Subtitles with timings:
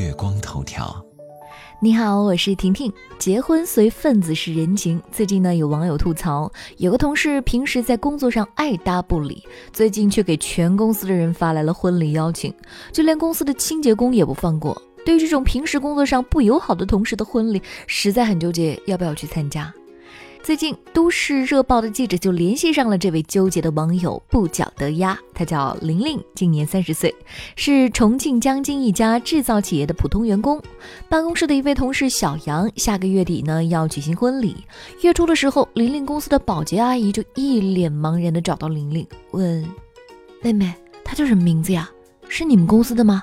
[0.00, 0.92] 月光头条。
[1.80, 2.92] 你好，我是婷婷。
[3.16, 5.00] 结婚随份子是人情。
[5.12, 12.52] 最近呢，有网友吐槽，有个同事平时在工作上爱搭不理，最近却给全公司的人发来了婚礼邀请，
[12.90, 14.80] 就连公司的清洁工也不放过。
[15.06, 19.72] 对于这种平时工作上不友好的同事的婚礼，实在很纠结要不要去参加。
[20.44, 25.18] 最近，都市热报的记者就联系上了这位纠结的网友不脚得鸭。
[25.32, 27.14] 他叫玲玲，今年三十岁，
[27.56, 30.60] 是重庆江津一家制造企业的普通员工。
[31.08, 34.54] 办公室的一位同事小杨，下个月底呢要举行婚礼。
[35.00, 39.66] 月初的时候，玲玲公司的保洁阿姨就一脸茫然的找到玲玲，问
[40.44, 41.90] ：“妹妹，她叫什么名字呀？
[42.28, 43.22] 是你们公司的吗？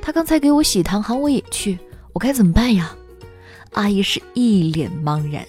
[0.00, 1.78] 她刚才给我喜糖，喊我也去，
[2.14, 2.96] 我该怎么办呀？”
[3.74, 5.44] 阿姨是一脸茫然。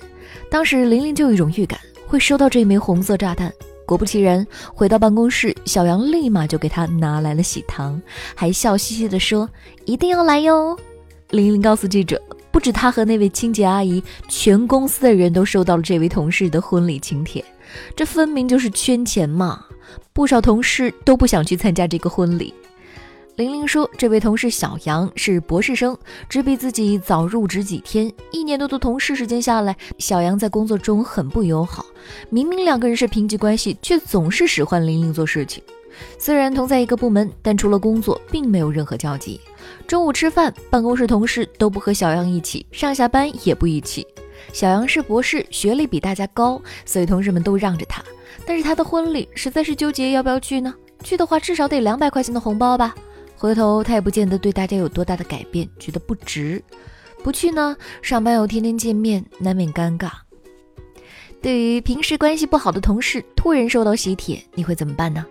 [0.50, 3.52] 当时玲玲就有一种预感会收到这枚红色炸弹。
[3.86, 8.02] 果不其然，回到办公室，小杨立马就给她拿来了喜糖，
[8.34, 9.50] 还笑嘻嘻地说
[9.86, 10.78] ：“一定要来哟。”
[11.32, 17.44] 玲玲告诉记者，不止她和那位清洁阿姨，全公司的人都收到了这位同事的婚礼请帖。
[17.96, 19.66] 这分明就是圈钱嘛！
[20.14, 22.54] 不少同事都不想去参加这个婚礼。
[23.36, 25.98] 玲玲说：“这位同事小杨是博士生，
[26.30, 28.12] 只比自己早入职几天。
[28.32, 31.84] 一年多的同事时间下来，小杨在工作中很不友好。
[32.30, 35.64] 明明两个人是平级关系，却总是使唤玲玲做事情。
[36.20, 39.42] 虽然同在一个部门，但除了工作，并没有任何交集。
[39.88, 44.06] 中午吃饭，办公室同事都不和小杨一起，上下班也不一起。
[44.52, 48.04] 小杨是博士，学历比大家高，所以同事们都让着他。
[48.46, 50.72] 但是他的婚礼，实在是纠结要不要去呢？
[51.04, 52.94] 去的话，至少得两百块钱的红包吧。”
[53.36, 56.64] 回头他也不见得对大家有多大的改变，觉得不值，
[57.24, 57.76] 不去呢。
[58.02, 60.12] 上班又天天见面，难免尴尬。
[61.42, 65.26] 对于平时关系不好的同事突然收到喜帖，你会怎么办呢？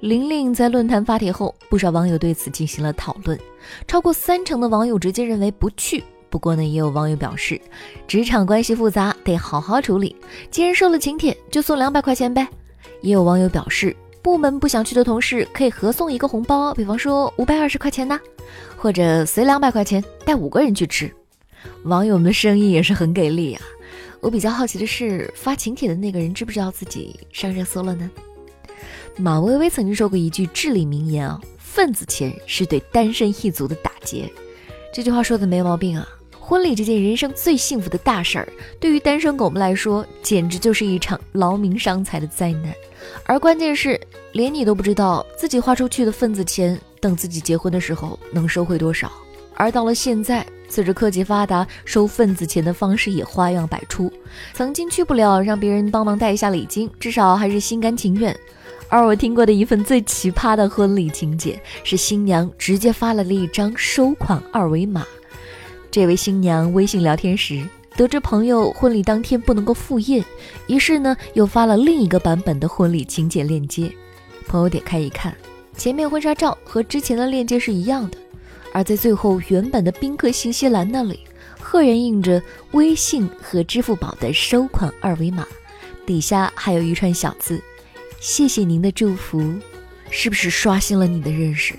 [0.00, 3.38] 玲玲在论坛发帖后，不少网友对此进行了讨论，
[3.88, 6.04] 超过三成的网友直接认为不去。
[6.28, 7.58] 不过呢，也有网友表示，
[8.06, 10.14] 职场关系复杂，得好好处理。
[10.50, 12.46] 既然收了请帖，就送两百块钱呗。
[13.00, 13.96] 也有网友表示。
[14.26, 18.18] 部门不想去的同事可以合送一个红包，比方说五百二十块钱呢，
[18.76, 21.08] 或者随两百块钱带五个人去吃。
[21.84, 23.62] 网友们的声音也是很给力啊！
[24.20, 28.10] 我比较好奇的是，发请帖的那个人知不知道自己上热搜了呢？
[29.16, 34.28] 马薇薇曾经说过一句至理名言啊：“份子钱是对单身一族的打劫。”
[34.92, 36.08] 这句话说的没毛病啊！
[36.48, 38.48] 婚礼这件人生最幸福的大事儿，
[38.78, 42.72] 对于单身狗们来说，简直就是一场劳民伤财的灾难。
[43.24, 49.10] 而关键是，连你都不知道自己花出去的份子钱，等自己结婚的时候能收回多少。
[49.56, 54.08] 而到了现在，随着科技发达，收份子钱的方式也花样百出。
[54.54, 58.38] 曾经去不了，让别人帮忙带一下礼金，至少还是心甘情愿。
[58.88, 65.04] 而我听过的一份最奇葩的婚礼请柬，是新娘直接发来了一张收款二维码。
[65.96, 67.66] 这位新娘微信聊天时。
[67.96, 70.22] 得知朋友婚礼当天不能够赴宴，
[70.66, 73.90] 于是呢又发了另一个版本的婚礼请柬链接。
[74.46, 75.34] 朋友点开一看，
[75.74, 78.18] 前面婚纱照和之前的链接是一样的，
[78.74, 81.20] 而在最后原本的宾客信息栏那里，
[81.58, 82.42] 赫然印着
[82.72, 85.46] 微信和支付宝的收款二维码，
[86.04, 87.58] 底下还有一串小字
[88.20, 89.42] ：“谢谢您的祝福。”
[90.12, 91.72] 是不是刷新了你的认识？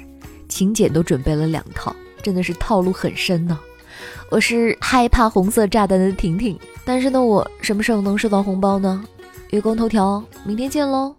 [0.49, 3.59] 请柬都准备了两套，真的是套路很深呢。
[4.29, 9.03] 我是害怕红色炸弹的婷婷，单身的我什么时候能收到红包呢？
[9.49, 11.17] 月光头条，明天见喽。